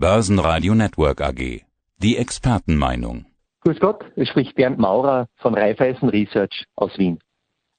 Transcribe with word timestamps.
Börsenradio 0.00 0.76
Network 0.76 1.20
AG. 1.20 1.62
Die 1.96 2.18
Expertenmeinung. 2.18 3.26
Grüß 3.64 3.80
Gott, 3.80 4.04
es 4.14 4.28
spricht 4.28 4.54
Bernd 4.54 4.78
Maurer 4.78 5.26
von 5.34 5.54
Raiffeisen 5.54 6.08
Research 6.08 6.66
aus 6.76 6.96
Wien. 6.98 7.18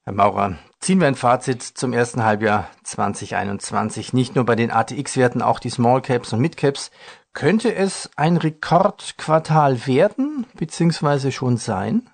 Herr 0.04 0.12
Maurer, 0.12 0.58
ziehen 0.82 1.00
wir 1.00 1.08
ein 1.08 1.16
Fazit 1.16 1.64
zum 1.64 1.94
ersten 1.94 2.26
Halbjahr 2.26 2.70
2021. 2.84 4.12
Nicht 4.12 4.36
nur 4.36 4.44
bei 4.44 4.58
den 4.58 4.70
ATX-Werten, 4.70 5.42
auch 5.42 5.60
die 5.60 5.70
Small 5.70 6.02
Caps 6.02 6.34
und 6.34 6.42
Mid 6.42 6.58
Caps. 6.58 6.92
Könnte 7.32 7.74
es 7.74 8.10
ein 8.18 8.36
Rekordquartal 8.36 9.88
werden, 9.88 10.46
beziehungsweise 10.58 11.32
schon 11.32 11.56
sein? 11.56 12.10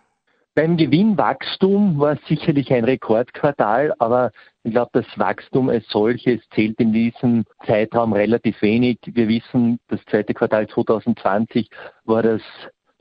Beim 0.57 0.77
Gewinnwachstum 0.77 1.99
war 1.99 2.17
sicherlich 2.29 2.71
ein 2.71 2.85
Rekordquartal, 2.85 3.93
aber 3.99 4.31
ich 4.63 4.71
glaube, 4.71 4.91
das 4.93 5.05
Wachstum 5.17 5.67
als 5.67 5.85
solches 5.89 6.39
zählt 6.51 6.79
in 6.79 6.93
diesem 6.93 7.43
Zeitraum 7.65 8.13
relativ 8.13 8.61
wenig. 8.61 8.99
Wir 9.05 9.27
wissen, 9.27 9.79
das 9.89 9.99
zweite 10.05 10.33
Quartal 10.33 10.65
2020 10.69 11.69
war 12.05 12.23
das 12.23 12.41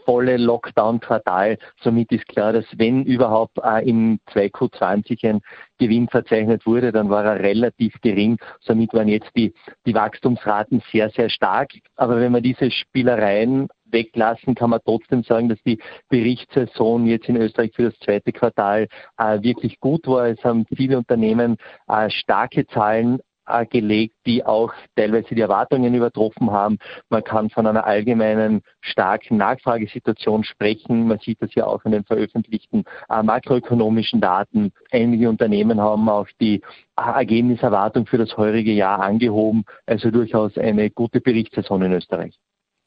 volle 0.05 0.37
Lockdown-Quartal. 0.37 1.59
Somit 1.81 2.11
ist 2.11 2.27
klar, 2.27 2.53
dass 2.53 2.67
wenn 2.77 3.05
überhaupt 3.05 3.57
äh, 3.63 3.89
im 3.89 4.19
2Q20 4.33 5.29
ein 5.29 5.41
Gewinn 5.79 6.09
verzeichnet 6.09 6.67
wurde, 6.67 6.91
dann 6.91 7.09
war 7.09 7.25
er 7.25 7.39
relativ 7.39 7.95
gering. 8.01 8.37
Somit 8.63 8.93
waren 8.93 9.07
jetzt 9.07 9.31
die, 9.37 9.55
die 9.87 9.95
Wachstumsraten 9.95 10.83
sehr, 10.91 11.09
sehr 11.11 11.31
stark. 11.31 11.71
Aber 11.95 12.21
wenn 12.21 12.33
man 12.33 12.43
diese 12.43 12.73
Spielereien 12.73 13.69
weglassen, 13.95 14.55
kann 14.55 14.69
man 14.69 14.81
trotzdem 14.85 15.23
sagen, 15.23 15.49
dass 15.49 15.63
die 15.63 15.79
Berichtssaison 16.11 17.07
jetzt 17.07 17.31
in 17.31 17.37
Österreich 17.37 17.73
für 17.75 17.85
das 17.85 17.99
zweite 18.01 18.33
Quartal 18.33 18.89
äh, 19.17 19.41
wirklich 19.41 19.81
gut 19.81 20.07
war. 20.07 20.27
Es 20.27 20.45
haben 20.45 20.67
viele 20.77 20.99
Unternehmen 20.99 21.57
äh, 21.89 22.11
starke 22.11 22.67
Zahlen 22.67 23.21
äh, 23.47 23.67
gelegt, 23.67 24.15
die 24.27 24.45
auch 24.45 24.73
teilweise 24.97 25.35
die 25.35 25.41
Erwartungen 25.41 25.95
übertroffen 25.95 26.51
haben. 26.51 26.79
Man 27.09 27.23
kann 27.25 27.51
von 27.51 27.67
einer 27.67 27.85
allgemeinen 27.85 28.63
starken 28.81 29.37
Nachfragesituation 29.37 30.45
sprechen. 30.45 31.07
Man 31.07 31.19
sieht 31.19 31.43
das 31.43 31.55
ja 31.55 31.67
auch 31.67 31.85
in 31.85 31.93
den 31.93 32.05
veröffentlichten 32.05 32.85
äh, 33.11 33.23
makroökonomischen 33.23 34.21
Daten. 34.21 34.73
Einige 34.91 35.29
Unternehmen 35.29 35.81
haben 35.81 36.09
auch 36.09 36.29
die 36.41 36.63
äh, 36.97 37.03
Ergebniserwartung 37.03 38.07
für 38.07 38.19
das 38.19 38.37
heurige 38.37 38.73
Jahr 38.73 39.01
angehoben. 39.01 39.65
Also 39.87 40.11
durchaus 40.11 40.57
eine 40.57 40.91
gute 40.91 41.21
Berichtssaison 41.21 41.83
in 41.83 41.93
Österreich. 41.93 42.39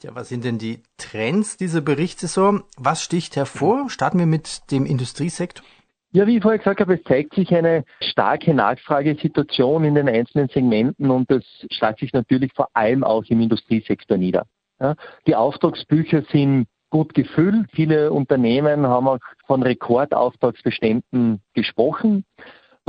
Ja, 0.04 0.14
was 0.14 0.30
sind 0.30 0.44
denn 0.44 0.60
die 0.60 0.84
Trends 0.98 1.58
dieser 1.58 1.82
Berichtssaison? 1.82 2.64
Was 2.78 3.02
sticht 3.02 3.36
hervor? 3.36 3.90
Starten 3.90 4.20
wir 4.20 4.28
mit 4.28 4.70
dem 4.70 4.86
Industriesektor. 4.86 5.66
Ja, 6.12 6.28
wie 6.28 6.38
ich 6.38 6.44
vorher 6.44 6.60
gesagt 6.60 6.80
habe, 6.82 6.94
es 6.94 7.04
zeigt 7.04 7.34
sich 7.34 7.54
eine 7.54 7.84
starke 8.00 8.54
Nachfragesituation 8.54 9.84
in 9.84 9.96
den 9.96 10.08
einzelnen 10.08 10.50
Segmenten 10.50 11.10
und 11.10 11.32
das 11.32 11.44
schlägt 11.72 12.00
sich 12.00 12.14
natürlich 12.14 12.54
vor 12.54 12.70
allem 12.74 13.04
auch 13.04 13.24
im 13.26 13.42
Industriesektor 13.42 14.18
nieder. 14.18 14.46
Ja, 14.80 14.96
die 15.26 15.36
Auftragsbücher 15.36 16.24
sind 16.32 16.68
gut 16.92 17.16
gefüllt. 17.16 17.68
Viele 17.74 18.14
Unternehmen 18.14 18.86
haben 18.86 19.08
auch 19.08 19.20
von 19.48 19.64
Rekordauftragsbeständen 19.64 21.42
gesprochen. 21.56 22.24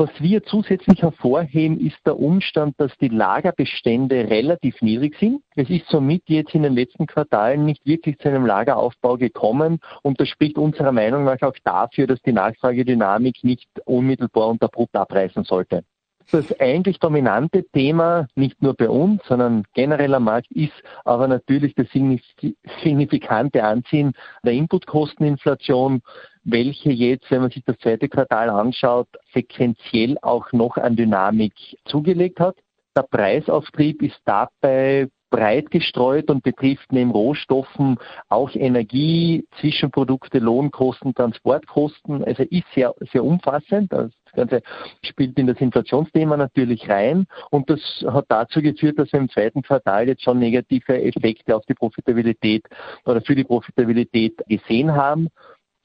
Was 0.01 0.11
wir 0.21 0.45
zusätzlich 0.45 1.03
hervorheben, 1.03 1.85
ist 1.85 1.99
der 2.07 2.21
Umstand, 2.21 2.77
dass 2.79 2.97
die 2.99 3.09
Lagerbestände 3.09 4.31
relativ 4.31 4.81
niedrig 4.81 5.17
sind. 5.19 5.43
Es 5.57 5.69
ist 5.69 5.89
somit 5.89 6.23
jetzt 6.29 6.55
in 6.55 6.63
den 6.63 6.75
letzten 6.75 7.09
Quartalen 7.09 7.65
nicht 7.65 7.85
wirklich 7.85 8.17
zu 8.19 8.29
einem 8.29 8.47
Lageraufbau 8.47 9.17
gekommen 9.17 9.81
und 10.03 10.21
das 10.21 10.29
spricht 10.29 10.57
unserer 10.57 10.93
Meinung 10.93 11.25
nach 11.25 11.43
auch 11.43 11.57
dafür, 11.65 12.07
dass 12.07 12.23
die 12.23 12.33
Nachfragedynamik 12.33 13.43
nicht 13.43 13.69
unmittelbar 13.87 14.47
und 14.47 14.63
abrupt 14.63 14.95
abreißen 14.95 15.43
sollte. 15.43 15.83
Das 16.31 16.61
eigentlich 16.61 16.99
dominante 16.99 17.65
Thema, 17.73 18.27
nicht 18.35 18.63
nur 18.63 18.75
bei 18.75 18.91
uns, 18.91 19.23
sondern 19.27 19.65
generell 19.73 20.13
am 20.15 20.25
Markt, 20.25 20.51
ist 20.51 20.75
aber 21.05 21.27
natürlich 21.27 21.75
das 21.75 21.87
signifikante 21.91 23.65
Anziehen 23.65 24.13
der 24.45 24.53
Inputkosteninflation 24.53 26.03
welche 26.51 26.91
jetzt, 26.91 27.31
wenn 27.31 27.43
man 27.43 27.51
sich 27.51 27.65
das 27.65 27.79
zweite 27.79 28.09
Quartal 28.09 28.49
anschaut, 28.51 29.09
sequenziell 29.35 30.17
auch 30.23 30.51
noch 30.53 30.77
an 30.77 30.97
Dynamik 30.97 31.53
zugelegt 31.85 32.41
hat. 32.41 32.57
Der 32.97 33.03
Preisauftrieb 33.03 34.03
ist 34.03 34.19
dabei 34.25 35.09
breit 35.31 35.71
gestreut 35.71 36.31
und 36.31 36.43
betrifft 36.43 36.91
neben 36.91 37.11
Rohstoffen 37.11 37.99
auch 38.29 38.55
Energie, 38.55 39.47
Zwischenprodukte, 39.61 40.39
Lohnkosten, 40.39 41.15
Transportkosten. 41.15 42.25
Also 42.25 42.45
ist 42.45 42.65
sehr, 42.75 42.95
sehr 43.13 43.25
umfassend. 43.25 43.93
Das 43.93 44.11
Ganze 44.33 44.63
spielt 45.03 45.39
in 45.39 45.47
das 45.47 45.61
Inflationsthema 45.61 46.37
natürlich 46.37 46.89
rein 46.89 47.27
und 47.51 47.71
das 47.71 47.81
hat 48.07 48.27
dazu 48.29 48.63
geführt, 48.63 48.99
dass 48.99 49.13
wir 49.13 49.21
im 49.21 49.31
zweiten 49.31 49.63
Quartal 49.63 50.09
jetzt 50.09 50.23
schon 50.23 50.39
negative 50.39 51.03
Effekte 51.03 51.57
auf 51.57 51.65
die 51.67 51.75
Profitabilität 51.75 52.65
oder 53.05 53.21
für 53.21 53.35
die 53.35 53.45
Profitabilität 53.45 54.37
gesehen 54.49 54.95
haben. 54.95 55.29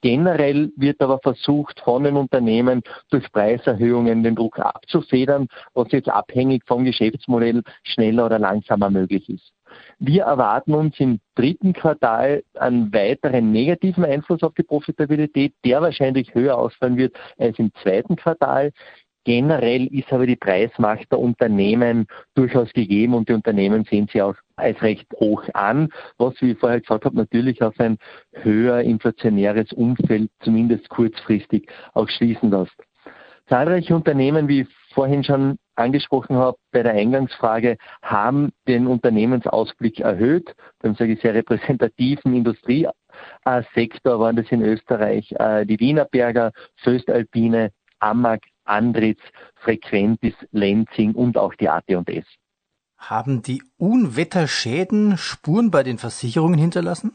Generell 0.02 0.70
wird 0.76 1.02
aber 1.02 1.20
versucht, 1.20 1.80
von 1.80 2.04
den 2.04 2.18
Unternehmen 2.18 2.82
durch 3.10 3.32
Preiserhöhungen 3.32 4.22
den 4.22 4.36
Druck 4.36 4.60
abzufedern, 4.60 5.48
was 5.74 5.94
jetzt 5.94 6.10
abhängig 6.10 6.64
vom 6.68 6.84
Geschäftsmodell 6.84 7.64
schneller 7.84 8.26
oder 8.26 8.38
langsamer 8.38 8.90
möglich 8.90 9.30
ist. 9.30 9.54
Wir 10.00 10.24
erwarten 10.24 10.74
uns 10.74 11.00
im 11.00 11.20
dritten 11.36 11.74
Quartal 11.74 12.44
einen 12.56 12.94
weiteren 12.94 13.52
negativen 13.52 14.06
Einfluss 14.06 14.44
auf 14.44 14.54
die 14.54 14.64
Profitabilität, 14.64 15.54
der 15.66 15.82
wahrscheinlich 15.82 16.34
höher 16.34 16.58
ausfallen 16.58 16.98
wird 16.98 17.16
als 17.38 17.58
im 17.60 17.72
zweiten 17.82 18.16
Quartal. 18.16 18.72
Generell 19.26 19.88
ist 19.88 20.12
aber 20.12 20.28
die 20.28 20.36
Preismacht 20.36 21.10
der 21.10 21.20
Unternehmen 21.20 22.08
durchaus 22.36 22.74
gegeben 22.74 23.14
und 23.14 23.30
die 23.30 23.34
Unternehmen 23.34 23.86
sehen 23.86 24.10
sie 24.12 24.22
auch 24.22 24.36
als 24.58 24.82
recht 24.82 25.08
hoch 25.16 25.44
an, 25.54 25.90
was, 26.18 26.34
wie 26.42 26.52
ich 26.52 26.58
vorher 26.58 26.82
gesagt 26.82 27.06
habe, 27.06 27.16
natürlich 27.16 27.62
auf 27.62 27.80
ein 27.80 27.98
höher 28.34 28.82
inflationäres 28.82 29.72
Umfeld 29.72 30.30
zumindest 30.42 30.90
kurzfristig 30.90 31.70
auch 31.94 32.10
schließen 32.10 32.52
lässt. 32.52 32.76
Zahlreiche 33.48 33.96
Unternehmen, 33.96 34.48
wie 34.50 34.68
vorhin 34.94 35.24
schon 35.24 35.58
angesprochen 35.76 36.36
habe 36.36 36.58
bei 36.72 36.84
der 36.84 36.94
Eingangsfrage, 36.94 37.78
haben 38.02 38.52
den 38.68 38.88
Unternehmensausblick 38.88 40.00
erhöht. 40.00 40.56
Beim 40.80 40.96
sage 40.96 41.14
ich 41.14 41.22
sehr 41.22 41.34
repräsentativen 41.34 42.34
Industriesektor 42.34 42.94
waren 44.20 44.36
das 44.36 44.52
in 44.52 44.62
Österreich 44.62 45.32
äh, 45.34 45.66
die 45.66 45.80
Wienerberger, 45.80 46.52
Föstalpine, 46.78 47.72
Amag, 48.00 48.42
Andritz, 48.66 49.22
Frequentis, 49.56 50.36
Lenzing 50.52 51.14
und 51.14 51.38
auch 51.38 51.54
die 51.56 51.70
AT&S. 51.70 52.26
Haben 52.98 53.42
die 53.42 53.62
Unwetterschäden 53.78 55.18
Spuren 55.18 55.72
bei 55.72 55.84
den 55.84 55.98
Versicherungen 55.98 56.58
hinterlassen? 56.60 57.14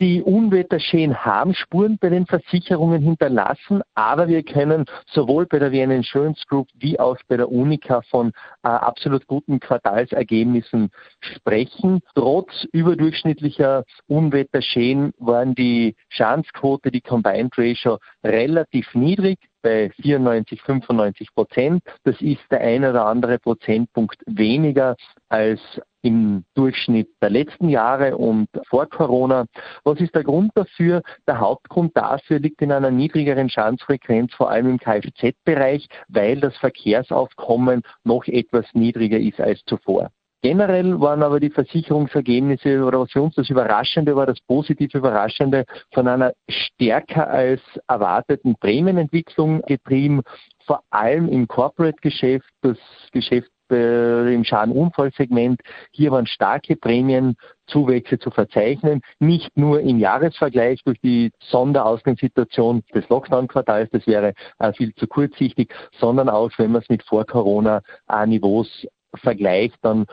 Die 0.00 0.22
Unwetterschäden 0.22 1.24
haben 1.24 1.54
Spuren 1.54 1.98
bei 1.98 2.08
den 2.08 2.24
Versicherungen 2.24 3.02
hinterlassen, 3.02 3.82
aber 3.96 4.28
wir 4.28 4.44
können 4.44 4.84
sowohl 5.06 5.46
bei 5.46 5.58
der 5.58 5.72
Vienna 5.72 5.96
Insurance 5.96 6.44
Group 6.48 6.68
wie 6.74 7.00
auch 7.00 7.16
bei 7.26 7.36
der 7.36 7.50
Unica 7.50 8.02
von 8.02 8.28
äh, 8.62 8.68
absolut 8.68 9.26
guten 9.26 9.58
Quartalsergebnissen 9.58 10.90
sprechen. 11.18 12.00
Trotz 12.14 12.64
überdurchschnittlicher 12.70 13.82
Unwetterschäden 14.06 15.14
waren 15.18 15.56
die 15.56 15.96
Schadensquote, 16.10 16.92
die 16.92 17.00
Combined 17.00 17.54
Ratio 17.58 17.98
relativ 18.22 18.94
niedrig 18.94 19.40
bei 19.62 19.90
94, 20.00 20.62
95 20.62 21.34
Prozent. 21.34 21.82
Das 22.04 22.20
ist 22.20 22.42
der 22.52 22.60
eine 22.60 22.90
oder 22.90 23.06
andere 23.06 23.40
Prozentpunkt 23.40 24.22
weniger 24.26 24.94
als 25.28 25.60
im 26.02 26.44
Durchschnitt 26.54 27.08
der 27.20 27.30
letzten 27.30 27.68
Jahre 27.68 28.16
und 28.16 28.48
vor 28.68 28.86
Corona. 28.86 29.46
Was 29.84 30.00
ist 30.00 30.14
der 30.14 30.24
Grund 30.24 30.52
dafür? 30.54 31.02
Der 31.26 31.40
Hauptgrund 31.40 31.96
dafür 31.96 32.38
liegt 32.38 32.62
in 32.62 32.72
einer 32.72 32.90
niedrigeren 32.90 33.48
Schadensfrequenz, 33.48 34.32
vor 34.34 34.50
allem 34.50 34.70
im 34.70 34.78
Kfz-Bereich, 34.78 35.88
weil 36.08 36.40
das 36.40 36.56
Verkehrsaufkommen 36.58 37.82
noch 38.04 38.26
etwas 38.26 38.66
niedriger 38.74 39.18
ist 39.18 39.40
als 39.40 39.62
zuvor. 39.66 40.10
Generell 40.40 41.00
waren 41.00 41.24
aber 41.24 41.40
die 41.40 41.50
Versicherungsergebnisse 41.50 42.84
oder 42.84 43.00
was 43.00 43.10
für 43.10 43.22
uns 43.22 43.34
das 43.34 43.50
Überraschende 43.50 44.14
war, 44.14 44.24
das 44.24 44.38
positiv 44.46 44.94
Überraschende 44.94 45.64
von 45.92 46.06
einer 46.06 46.32
stärker 46.48 47.28
als 47.28 47.60
erwarteten 47.88 48.54
Prämienentwicklung 48.54 49.62
getrieben, 49.62 50.22
vor 50.64 50.84
allem 50.90 51.28
im 51.28 51.48
Corporate-Geschäft, 51.48 52.48
das 52.62 52.78
Geschäft 53.10 53.50
äh, 53.70 54.32
im 54.32 54.44
Schadenunfallsegment. 54.44 55.60
Hier 55.92 56.10
waren 56.10 56.26
starke 56.26 56.76
Prämienzuwächse 56.76 58.18
zu 58.18 58.30
verzeichnen, 58.30 59.02
nicht 59.18 59.56
nur 59.56 59.80
im 59.80 59.98
Jahresvergleich 59.98 60.82
durch 60.84 61.00
die 61.00 61.30
Sonderausgangssituation 61.50 62.82
des 62.94 63.08
Lockdown-Quartals, 63.08 63.90
das 63.90 64.06
wäre 64.06 64.34
viel 64.76 64.94
zu 64.94 65.06
kurzsichtig, 65.06 65.72
sondern 65.98 66.28
auch, 66.28 66.50
wenn 66.58 66.72
man 66.72 66.82
es 66.82 66.88
mit 66.88 67.02
Vor-Corona-Niveaus 67.04 68.86
vergleicht, 69.14 69.76
dann 69.82 70.06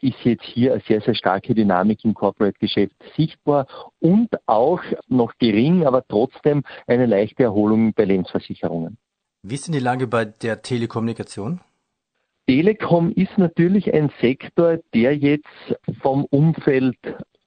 ist 0.00 0.18
jetzt 0.22 0.44
hier 0.44 0.72
eine 0.72 0.82
sehr, 0.86 1.00
sehr 1.00 1.14
starke 1.14 1.54
Dynamik 1.54 2.04
im 2.04 2.14
Corporate-Geschäft 2.14 2.94
sichtbar 3.16 3.66
und 4.00 4.28
auch 4.46 4.82
noch 5.08 5.32
gering, 5.38 5.86
aber 5.86 6.06
trotzdem 6.06 6.62
eine 6.86 7.06
leichte 7.06 7.44
Erholung 7.44 7.92
bei 7.94 8.04
Lebensversicherungen. 8.04 8.98
Wie 9.42 9.54
ist 9.54 9.66
denn 9.66 9.72
die 9.72 9.80
Lage 9.80 10.06
bei 10.06 10.24
der 10.24 10.62
Telekommunikation? 10.62 11.60
Telekom 12.54 13.10
ist 13.10 13.36
natürlich 13.36 13.92
ein 13.92 14.12
Sektor, 14.20 14.78
der 14.94 15.16
jetzt 15.16 15.48
vom 16.00 16.24
Umfeld 16.26 16.96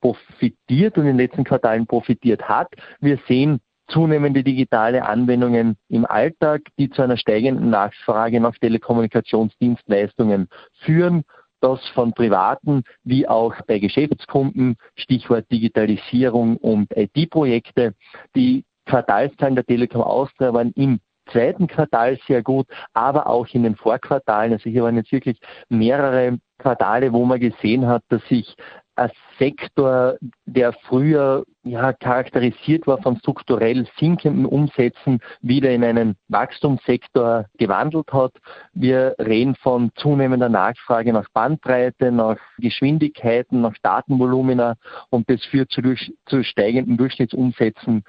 profitiert 0.01 0.97
und 0.97 1.03
in 1.03 1.15
den 1.15 1.17
letzten 1.17 1.45
Quartalen 1.45 1.87
profitiert 1.87 2.41
hat. 2.49 2.67
Wir 2.99 3.17
sehen 3.25 3.61
zunehmende 3.87 4.43
digitale 4.43 5.05
Anwendungen 5.05 5.77
im 5.87 6.05
Alltag, 6.05 6.63
die 6.77 6.89
zu 6.89 7.03
einer 7.03 7.15
steigenden 7.15 7.69
Nachfrage 7.69 8.41
nach 8.41 8.57
Telekommunikationsdienstleistungen 8.57 10.49
führen. 10.81 11.23
Das 11.61 11.79
von 11.95 12.11
Privaten 12.11 12.83
wie 13.05 13.29
auch 13.29 13.55
bei 13.65 13.79
Geschäftskunden, 13.79 14.75
Stichwort 14.97 15.49
Digitalisierung 15.49 16.57
und 16.57 16.91
IT-Projekte. 16.93 17.93
Die 18.35 18.65
Quartalszahlen 18.85 19.55
der 19.55 19.65
Telekom 19.65 20.01
Austria 20.01 20.53
waren 20.53 20.73
im 20.73 20.99
zweiten 21.27 21.67
Quartal 21.67 22.17
sehr 22.27 22.43
gut, 22.43 22.67
aber 22.93 23.27
auch 23.27 23.47
in 23.53 23.63
den 23.63 23.75
Vorquartalen. 23.75 24.53
Also 24.53 24.69
hier 24.69 24.83
waren 24.83 24.95
jetzt 24.95 25.11
wirklich 25.11 25.39
mehrere 25.69 26.39
Quartale, 26.57 27.13
wo 27.13 27.25
man 27.25 27.39
gesehen 27.39 27.87
hat, 27.87 28.03
dass 28.09 28.23
sich 28.27 28.55
ein 28.97 29.11
Sektor, 29.37 30.17
der 30.45 30.73
früher 30.73 31.45
ja, 31.63 31.93
charakterisiert 31.93 32.87
war 32.87 32.99
von 33.01 33.17
strukturell 33.17 33.87
sinkenden 33.99 34.45
Umsätzen, 34.45 35.19
wieder 35.41 35.69
in 35.69 35.83
einen 35.83 36.15
Wachstumssektor 36.29 37.45
gewandelt 37.59 38.11
hat. 38.11 38.33
Wir 38.73 39.15
reden 39.19 39.55
von 39.55 39.91
zunehmender 39.95 40.49
Nachfrage 40.49 41.13
nach 41.13 41.29
Bandbreite, 41.31 42.11
nach 42.11 42.37
Geschwindigkeiten, 42.57 43.61
nach 43.61 43.75
Datenvolumina 43.83 44.75
und 45.09 45.29
das 45.29 45.45
führt 45.45 45.71
zu, 45.71 45.81
durch, 45.81 46.11
zu 46.25 46.43
steigenden 46.43 46.97
Durchschnittsumsätzen 46.97 48.03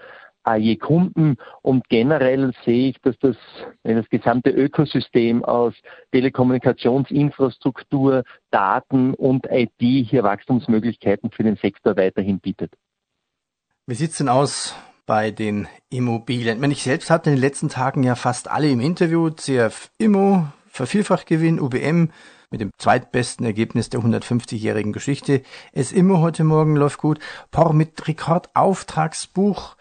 je 0.56 0.76
Kunden 0.76 1.36
und 1.62 1.88
generell 1.88 2.52
sehe 2.64 2.90
ich, 2.90 3.00
dass 3.02 3.18
das, 3.18 3.36
das 3.82 4.08
gesamte 4.08 4.50
Ökosystem 4.50 5.44
aus 5.44 5.74
Telekommunikationsinfrastruktur, 6.12 8.24
Daten 8.50 9.14
und 9.14 9.46
IT 9.50 9.72
hier 9.78 10.22
Wachstumsmöglichkeiten 10.22 11.30
für 11.30 11.42
den 11.42 11.56
Sektor 11.56 11.96
weiterhin 11.96 12.40
bietet. 12.40 12.72
Wie 13.86 13.94
sieht's 13.94 14.18
denn 14.18 14.28
aus 14.28 14.74
bei 15.06 15.30
den 15.30 15.66
Immobilien? 15.90 16.62
Ich 16.70 16.82
selbst 16.82 17.10
hatte 17.10 17.30
in 17.30 17.36
den 17.36 17.42
letzten 17.42 17.68
Tagen 17.68 18.02
ja 18.02 18.14
fast 18.14 18.50
alle 18.50 18.68
im 18.68 18.80
Interview, 18.80 19.30
CF 19.30 19.90
Immo, 19.98 20.46
Vervielfachgewinn, 20.68 21.60
UBM, 21.60 22.10
mit 22.50 22.60
dem 22.60 22.70
zweitbesten 22.78 23.44
Ergebnis 23.44 23.90
der 23.90 24.00
150-jährigen 24.00 24.92
Geschichte. 24.92 25.42
Es 25.72 25.92
immer 25.92 26.20
heute 26.20 26.44
Morgen 26.44 26.76
läuft 26.76 26.98
gut. 26.98 27.18
Por 27.50 27.72
mit 27.72 28.08
Rekordauftragsbuch 28.08 29.76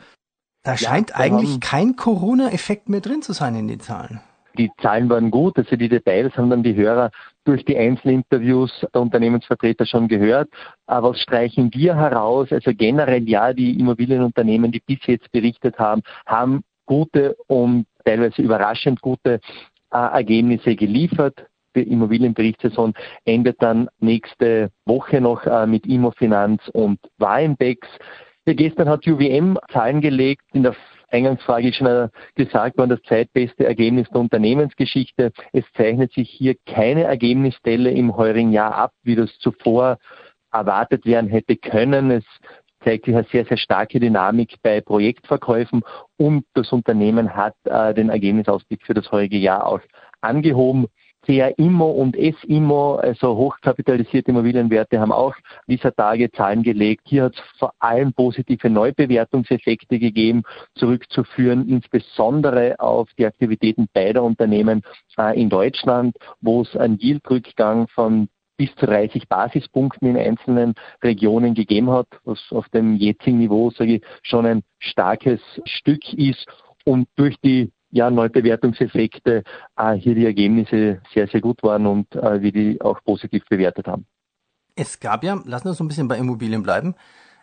da 0.63 0.77
scheint 0.77 1.12
ja, 1.12 1.15
eigentlich 1.18 1.51
haben, 1.51 1.59
kein 1.59 1.95
Corona-Effekt 1.95 2.89
mehr 2.89 3.01
drin 3.01 3.21
zu 3.21 3.33
sein 3.33 3.56
in 3.56 3.68
den 3.68 3.80
Zahlen. 3.80 4.19
Die 4.57 4.71
Zahlen 4.81 5.07
waren 5.09 5.30
gut, 5.30 5.57
also 5.57 5.75
die 5.75 5.88
Details 5.88 6.36
haben 6.36 6.50
dann 6.50 6.63
die 6.63 6.75
Hörer 6.75 7.12
durch 7.45 7.63
die 7.63 7.77
Einzelinterviews 7.77 8.86
der 8.94 9.01
Unternehmensvertreter 9.01 9.86
schon 9.86 10.07
gehört. 10.07 10.50
Aber 10.88 11.12
was 11.12 11.21
streichen 11.21 11.71
wir 11.74 11.95
heraus? 11.95 12.48
Also 12.51 12.71
generell 12.74 13.30
ja, 13.30 13.54
die 13.54 13.80
Immobilienunternehmen, 13.80 14.71
die 14.71 14.81
bis 14.86 15.00
jetzt 15.06 15.31
berichtet 15.31 15.77
haben, 15.77 16.01
haben 16.25 16.63
gute 16.86 17.36
und 17.48 17.86
teilweise 18.04 18.42
überraschend 18.42 19.01
gute 19.01 19.39
äh, 19.92 19.98
Ergebnisse 19.98 20.75
geliefert. 20.75 21.45
Die 21.75 21.83
Immobilienberichtssaison 21.83 22.95
endet 23.25 23.62
dann 23.62 23.88
nächste 24.00 24.71
Woche 24.86 25.21
noch 25.21 25.45
äh, 25.45 25.68
mit 25.68 25.86
Immofinanz 25.86 26.68
und 26.74 27.00
Warenbex. 27.19 27.88
Ja, 28.47 28.53
gestern 28.53 28.88
hat 28.88 29.05
UWM 29.05 29.59
Zahlen 29.73 29.99
gelegt, 29.99 30.44
in 30.53 30.63
der 30.63 30.73
Eingangsfrage 31.09 31.73
schon 31.73 31.88
äh, 31.88 32.07
gesagt 32.35 32.77
worden, 32.77 32.91
das 32.91 33.01
zweitbeste 33.01 33.65
Ergebnis 33.65 34.07
der 34.07 34.21
Unternehmensgeschichte. 34.21 35.33
Es 35.51 35.65
zeichnet 35.75 36.13
sich 36.13 36.29
hier 36.29 36.55
keine 36.65 37.03
Ergebnisstelle 37.03 37.91
im 37.91 38.15
heurigen 38.15 38.53
Jahr 38.53 38.73
ab, 38.73 38.94
wie 39.03 39.17
das 39.17 39.38
zuvor 39.39 39.97
erwartet 40.49 41.05
werden 41.05 41.29
hätte 41.29 41.57
können. 41.57 42.09
Es 42.09 42.23
zeigt 42.85 43.03
sich 43.03 43.15
eine 43.15 43.27
sehr, 43.29 43.44
sehr 43.44 43.57
starke 43.57 43.99
Dynamik 43.99 44.55
bei 44.63 44.79
Projektverkäufen 44.79 45.81
und 46.15 46.45
das 46.53 46.71
Unternehmen 46.71 47.35
hat 47.35 47.55
äh, 47.65 47.94
den 47.94 48.07
Ergebnisausblick 48.07 48.81
für 48.85 48.94
das 48.94 49.11
heurige 49.11 49.38
Jahr 49.38 49.67
auch 49.67 49.81
angehoben. 50.21 50.88
CA-Immo 51.27 51.91
und 51.91 52.15
S-Immo, 52.15 52.95
also 52.95 53.35
hochkapitalisierte 53.35 54.31
Immobilienwerte, 54.31 55.00
haben 55.01 55.12
auch 55.12 55.35
dieser 55.68 55.94
Tage 55.94 56.31
Zahlen 56.31 56.63
gelegt. 56.63 57.01
Hier 57.06 57.25
hat 57.25 57.35
es 57.35 57.41
vor 57.59 57.74
allem 57.79 58.13
positive 58.13 58.69
Neubewertungseffekte 58.69 60.00
gegeben, 60.00 60.44
zurückzuführen, 60.75 61.68
insbesondere 61.68 62.79
auf 62.79 63.09
die 63.18 63.25
Aktivitäten 63.25 63.88
beider 63.94 64.24
Unternehmen 64.24 64.83
äh, 65.18 65.39
in 65.39 65.50
Deutschland, 65.50 66.15
wo 66.39 66.62
es 66.62 66.77
einen 66.77 66.97
Yieldrückgang 66.97 67.89
von 67.89 68.30
bis 68.56 68.73
zu 68.75 68.85
30 68.85 69.27
Basispunkten 69.27 70.07
in 70.07 70.18
einzelnen 70.18 70.75
Regionen 71.03 71.53
gegeben 71.56 71.91
hat, 71.91 72.07
was 72.23 72.39
auf 72.51 72.69
dem 72.69 72.95
jetzigen 72.95 73.38
Niveau, 73.38 73.69
sage 73.69 73.95
ich, 73.95 74.01
schon 74.23 74.45
ein 74.45 74.63
starkes 74.80 75.41
Stück 75.65 76.13
ist. 76.13 76.47
Und 76.85 77.07
durch 77.18 77.35
die 77.41 77.71
ja, 77.89 78.09
Neubewertungseffekte 78.09 79.43
äh, 79.77 79.93
hier 79.93 80.15
die 80.15 80.25
Ergebnisse 80.25 81.01
sehr, 81.13 81.27
sehr 81.27 81.41
gut 81.41 81.63
waren 81.63 81.85
und 81.85 82.15
äh, 82.15 82.41
wir 82.41 82.51
die 82.51 82.81
auch 82.81 83.03
positiv 83.03 83.45
bewertet 83.49 83.87
haben. 83.87 84.05
Es 84.75 84.99
gab 84.99 85.23
ja, 85.23 85.41
lassen 85.45 85.65
wir 85.65 85.71
uns 85.71 85.79
ein 85.79 85.87
bisschen 85.87 86.07
bei 86.07 86.17
Immobilien 86.17 86.63
bleiben, 86.63 86.95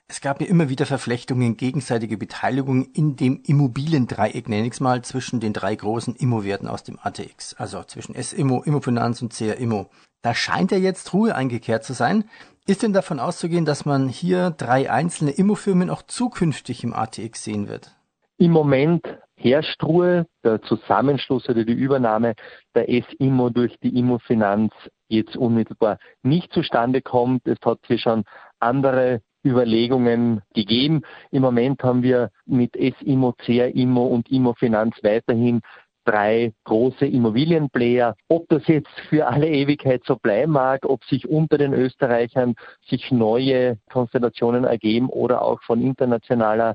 es 0.07 0.21
gab 0.21 0.43
ja 0.43 0.47
immer 0.47 0.69
wieder 0.69 0.85
Verflechtungen, 0.85 1.57
gegenseitige 1.57 2.19
Beteiligung 2.19 2.85
in 2.93 3.17
dem 3.17 3.41
Immobiliendreieck, 3.43 4.51
nenne 4.51 4.67
ich 4.67 4.75
es 4.75 4.81
mal, 4.81 5.03
zwischen 5.03 5.41
den 5.41 5.55
drei 5.55 5.75
großen 5.75 6.15
Immowerten 6.17 6.69
aus 6.69 6.83
dem 6.83 6.99
ATX, 7.03 7.55
also 7.55 7.83
zwischen 7.85 8.15
S-Immo, 8.15 8.63
Immofinanz 8.63 9.23
und 9.23 9.33
CR-Immo. 9.33 9.89
Da 10.21 10.35
scheint 10.35 10.73
ja 10.73 10.79
jetzt 10.79 11.13
Ruhe 11.15 11.35
eingekehrt 11.35 11.85
zu 11.85 11.95
sein. 11.95 12.25
Ist 12.67 12.83
denn 12.83 12.93
davon 12.93 13.19
auszugehen, 13.19 13.65
dass 13.65 13.87
man 13.87 14.09
hier 14.09 14.51
drei 14.51 14.91
einzelne 14.91 15.31
Immofirmen 15.31 15.89
auch 15.89 16.03
zukünftig 16.03 16.85
im 16.85 16.93
ATX 16.93 17.43
sehen 17.43 17.69
wird? 17.69 17.95
Im 18.37 18.51
Moment 18.51 19.07
herrscht 19.37 19.83
Ruhe. 19.83 20.27
Der 20.43 20.61
Zusammenschluss 20.63 21.49
oder 21.49 21.65
die 21.65 21.73
Übernahme 21.73 22.35
der 22.75 22.89
S-Immo 22.89 23.51
durch 23.51 23.77
die 23.81 23.99
Immofinanz 23.99 24.73
jetzt 25.09 25.37
unmittelbar 25.37 25.99
nicht 26.23 26.53
zustande 26.53 27.03
kommt. 27.03 27.47
Es 27.47 27.59
hat 27.65 27.79
hier 27.87 27.99
schon 27.99 28.25
andere 28.61 29.21
Überlegungen 29.45 30.43
gegeben. 30.55 31.03
Im 31.31 31.43
Moment 31.43 31.83
haben 31.83 32.03
wir 32.03 32.31
mit 32.47 32.77
S-Immo, 32.77 33.33
CR-Immo 33.33 34.07
und 34.07 34.31
Immofinanz 34.31 34.97
weiterhin 35.03 35.61
drei 36.05 36.53
große 36.65 37.07
Immobilienplayer. 37.07 38.15
Ob 38.29 38.49
das 38.49 38.67
jetzt 38.67 38.93
für 39.09 39.27
alle 39.27 39.49
Ewigkeit 39.49 40.03
so 40.05 40.17
bleiben 40.17 40.53
mag, 40.53 40.85
ob 40.85 41.05
sich 41.05 41.29
unter 41.29 41.59
den 41.59 41.73
Österreichern 41.73 42.55
sich 42.87 43.11
neue 43.11 43.79
Konstellationen 43.91 44.65
ergeben 44.65 45.09
oder 45.09 45.43
auch 45.43 45.63
von 45.63 45.81
internationaler 45.81 46.75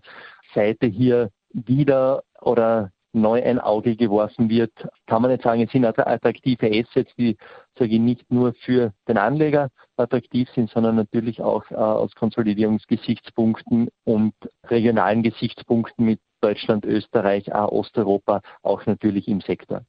Seite 0.53 0.87
hier 0.87 1.29
wieder 1.51 2.23
oder 2.41 2.91
neu 3.13 3.43
ein 3.43 3.59
Auge 3.59 3.95
geworfen 3.95 4.49
wird, 4.49 4.71
kann 5.07 5.21
man 5.21 5.31
nicht 5.31 5.43
sagen, 5.43 5.61
es 5.61 5.71
sind 5.71 5.85
attraktive 5.85 6.67
Assets, 6.67 7.11
die 7.17 7.37
sage 7.77 7.91
ich, 7.91 7.99
nicht 7.99 8.31
nur 8.31 8.53
für 8.53 8.93
den 9.07 9.17
Anleger 9.17 9.69
attraktiv 9.97 10.47
sind, 10.53 10.69
sondern 10.69 10.95
natürlich 10.95 11.41
auch 11.41 11.69
äh, 11.71 11.75
aus 11.75 12.13
Konsolidierungsgesichtspunkten 12.15 13.89
und 14.03 14.33
regionalen 14.65 15.23
Gesichtspunkten 15.23 16.05
mit 16.05 16.19
Deutschland, 16.41 16.85
Österreich, 16.85 17.47
äh, 17.47 17.53
Osteuropa 17.53 18.41
auch 18.61 18.85
natürlich 18.85 19.27
im 19.27 19.41
Sektor. 19.41 19.81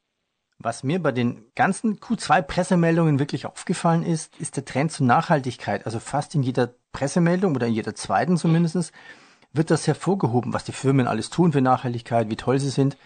Was 0.62 0.83
mir 0.83 1.02
bei 1.02 1.12
den 1.12 1.47
ganzen 1.54 2.00
Q2-Pressemeldungen 2.00 3.19
wirklich 3.19 3.47
aufgefallen 3.47 4.02
ist, 4.02 4.38
ist 4.38 4.57
der 4.57 4.66
Trend 4.66 4.92
zur 4.92 5.07
Nachhaltigkeit. 5.07 5.87
Also 5.87 6.00
fast 6.00 6.35
in 6.35 6.42
jeder 6.42 6.75
Pressemeldung 6.92 7.54
oder 7.54 7.66
in 7.66 7.73
jeder 7.73 7.95
zweiten 7.95 8.37
zumindest 8.37 8.92
wird 9.52 9.71
das 9.71 9.87
hervorgehoben, 9.87 10.52
was 10.52 10.64
die 10.64 10.73
Firmen 10.73 11.07
alles 11.07 11.30
tun 11.30 11.52
für 11.52 11.61
Nachhaltigkeit, 11.61 12.30
wie 12.30 12.37
toll 12.37 12.59
sie 12.59 12.71
sind. 12.71 12.97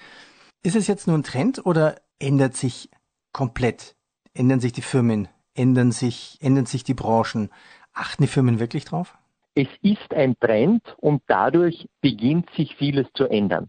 Ist 0.62 0.76
es 0.76 0.86
jetzt 0.86 1.06
nur 1.06 1.16
ein 1.16 1.22
Trend 1.22 1.64
oder 1.64 1.96
ändert 2.18 2.54
sich 2.54 2.90
komplett? 3.32 3.94
Ändern 4.34 4.60
sich 4.60 4.72
die 4.72 4.82
Firmen? 4.82 5.28
Ändern 5.54 5.92
sich, 5.92 6.38
ändern 6.40 6.66
sich 6.66 6.84
die 6.84 6.94
Branchen? 6.94 7.50
Achten 7.92 8.22
die 8.22 8.28
Firmen 8.28 8.58
wirklich 8.58 8.84
drauf? 8.84 9.16
Es 9.54 9.68
ist 9.82 10.12
ein 10.12 10.34
Trend 10.40 10.82
und 10.98 11.22
dadurch 11.28 11.88
beginnt 12.00 12.50
sich 12.56 12.74
vieles 12.76 13.06
zu 13.14 13.26
ändern. 13.26 13.68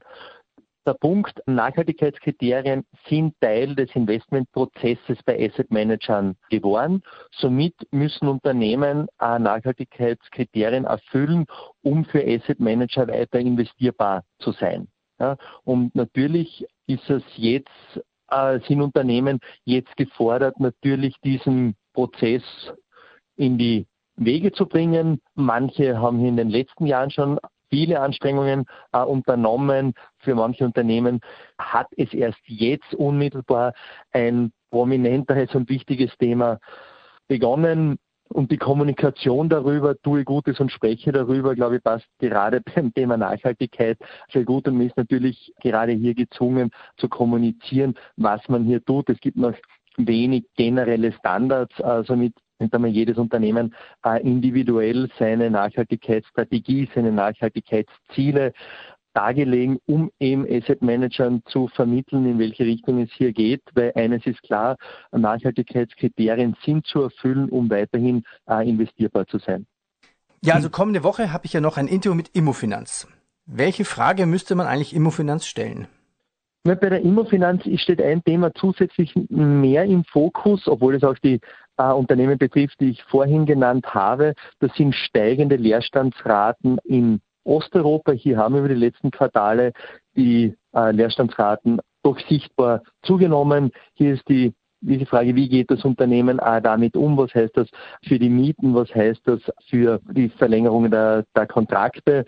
Der 0.86 0.94
Punkt, 0.94 1.42
Nachhaltigkeitskriterien 1.48 2.86
sind 3.08 3.34
Teil 3.42 3.74
des 3.74 3.90
Investmentprozesses 3.96 5.18
bei 5.26 5.44
Asset 5.44 5.72
Managern 5.72 6.36
geworden. 6.52 7.02
Somit 7.32 7.74
müssen 7.90 8.28
Unternehmen 8.28 9.08
Nachhaltigkeitskriterien 9.20 10.86
erfüllen, 10.86 11.48
um 11.82 12.06
für 12.06 12.24
Asset 12.24 12.60
Manager 12.60 13.08
weiter 13.08 13.40
investierbar 13.40 14.24
zu 14.38 14.52
sein. 14.52 14.88
Ja, 15.20 15.38
und 15.64 15.96
natürlich 15.96 16.66
ist 16.86 17.10
es 17.10 17.24
jetzt, 17.36 17.70
äh, 18.30 18.60
sind 18.68 18.82
Unternehmen 18.82 19.40
jetzt 19.64 19.96
gefordert, 19.98 20.60
natürlich 20.60 21.16
diesen 21.24 21.76
Prozess 21.94 22.44
in 23.38 23.58
die 23.58 23.88
Wege 24.18 24.52
zu 24.52 24.68
bringen. 24.68 25.20
Manche 25.34 25.98
haben 25.98 26.24
in 26.24 26.38
den 26.38 26.50
letzten 26.50 26.86
Jahren 26.86 27.10
schon 27.10 27.40
viele 27.76 28.00
Anstrengungen 28.00 28.66
äh, 28.94 29.00
unternommen. 29.00 29.96
Für 30.20 30.34
manche 30.34 30.64
Unternehmen 30.64 31.20
hat 31.58 31.88
es 31.98 32.14
erst 32.14 32.40
jetzt 32.46 32.96
unmittelbar 32.96 33.74
ein 34.14 34.54
prominenter 34.72 35.36
als 35.36 35.54
ein 35.54 35.68
wichtiges 35.68 36.18
Thema 36.18 36.60
begonnen. 37.28 37.98
Und 38.30 38.52
die 38.52 38.58
Kommunikation 38.58 39.50
darüber, 39.50 39.94
tue 40.02 40.24
Gutes 40.24 40.60
und 40.62 40.72
spreche 40.72 41.12
darüber, 41.12 41.54
glaube 41.54 41.76
ich, 41.76 41.84
passt 41.84 42.08
gerade 42.18 42.62
beim 42.76 42.94
Thema 42.94 43.18
Nachhaltigkeit 43.18 43.98
sehr 44.32 44.46
gut. 44.46 44.70
Und 44.70 44.78
man 44.78 44.88
ist 44.88 44.96
natürlich 44.98 45.54
gerade 45.62 45.92
hier 45.92 46.16
gezwungen 46.16 46.72
zu 46.96 47.10
kommunizieren, 47.10 47.96
was 48.16 48.48
man 48.48 48.64
hier 48.64 48.84
tut. 48.84 49.10
Es 49.10 49.20
gibt 49.20 49.36
noch 49.36 49.54
wenig 49.98 50.46
generelle 50.56 51.12
Standards, 51.12 51.80
also 51.82 52.16
mit 52.66 52.74
einmal 52.74 52.92
jedes 52.92 53.18
Unternehmen 53.18 53.74
äh, 54.04 54.22
individuell 54.22 55.10
seine 55.18 55.50
Nachhaltigkeitsstrategie, 55.50 56.90
seine 56.94 57.12
Nachhaltigkeitsziele 57.12 58.54
dargelegen, 59.14 59.80
um 59.86 60.12
eben 60.20 60.46
Asset 60.46 60.82
Managern 60.82 61.42
zu 61.46 61.68
vermitteln, 61.70 62.26
in 62.26 62.38
welche 62.38 62.66
Richtung 62.66 63.02
es 63.02 63.10
hier 63.14 63.32
geht, 63.32 63.64
weil 63.74 63.94
eines 63.96 64.26
ist 64.26 64.44
klar, 64.44 64.76
Nachhaltigkeitskriterien 65.12 66.56
sind 66.64 66.86
zu 66.86 67.04
erfüllen, 67.04 67.50
um 67.50 67.70
weiterhin 67.70 68.24
äh, 68.48 68.68
investierbar 68.68 69.26
zu 69.28 69.40
sein. 69.40 69.66
Ja, 70.44 70.54
also 70.56 70.70
kommende 70.70 71.04
Woche 71.04 71.32
habe 71.32 71.46
ich 71.46 71.54
ja 71.54 71.62
noch 71.62 71.78
ein 71.78 71.88
Interview 71.88 72.16
mit 72.16 72.30
Immofinanz. 72.34 73.08
Welche 73.46 73.86
Frage 73.86 74.26
müsste 74.26 74.56
man 74.56 74.68
eigentlich 74.68 74.96
Immofinanz 74.96 75.46
stellen? 75.46 75.88
Bei 76.64 76.76
der 76.76 77.02
Immofinanz 77.02 77.62
steht 77.80 78.02
ein 78.02 78.24
Thema 78.24 78.52
zusätzlich 78.56 79.14
mehr 79.30 79.86
im 79.86 80.04
Fokus, 80.04 80.68
obwohl 80.68 80.96
es 80.96 81.04
auch 81.04 81.18
die 81.20 81.40
äh, 81.78 81.92
Unternehmen 81.92 82.38
betrifft, 82.38 82.80
die 82.80 82.92
ich 82.92 83.04
vorhin 83.04 83.46
genannt 83.46 83.94
habe. 83.94 84.34
Das 84.60 84.74
sind 84.76 84.96
steigende 84.96 85.56
Leerstandsraten 85.56 86.80
in 86.84 87.22
Osteuropa. 87.44 88.12
Hier 88.12 88.38
haben 88.38 88.56
wir 88.56 88.60
über 88.60 88.70
die 88.70 88.76
letzten 88.76 89.12
Quartale 89.12 89.74
die 90.16 90.56
äh, 90.74 90.92
Leerstandsraten 90.92 91.80
doch 92.04 92.20
sichtbar 92.28 92.82
zugenommen. 93.04 93.72
Hier 93.94 94.14
ist 94.14 94.28
die 94.30 94.54
diese 94.82 95.06
Frage, 95.06 95.36
wie 95.36 95.50
geht 95.50 95.72
das 95.72 95.84
Unternehmen 95.84 96.40
äh, 96.40 96.62
damit 96.62 96.96
um? 96.96 97.18
Was 97.18 97.34
heißt 97.34 97.58
das 97.58 97.68
für 98.04 98.20
die 98.20 98.30
Mieten? 98.30 98.76
Was 98.76 98.94
heißt 98.94 99.22
das 99.26 99.42
für 99.68 100.00
die 100.12 100.30
Verlängerung 100.30 100.92
der, 100.92 101.26
der 101.36 101.48
Kontrakte? 101.48 102.26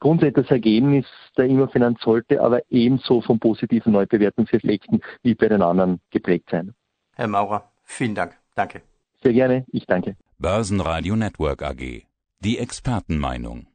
Grundsätzlich 0.00 0.44
das 0.46 0.50
Ergebnis 0.50 1.06
der 1.36 1.46
Immofinanz 1.46 2.02
sollte 2.02 2.42
aber 2.42 2.60
ebenso 2.68 3.22
von 3.22 3.38
positiven 3.38 3.92
Neubewertungseffekten 3.92 5.00
wie 5.22 5.34
bei 5.34 5.48
den 5.48 5.62
anderen 5.62 6.00
geprägt 6.10 6.50
sein. 6.50 6.74
Herr 7.14 7.28
Maurer, 7.28 7.70
vielen 7.84 8.14
Dank. 8.14 8.36
Danke. 8.54 8.82
Sehr 9.22 9.32
gerne. 9.32 9.64
Ich 9.68 9.86
danke. 9.86 10.16
Börsenradio 10.38 11.16
Network 11.16 11.62
AG. 11.62 12.06
Die 12.40 12.58
Expertenmeinung. 12.58 13.66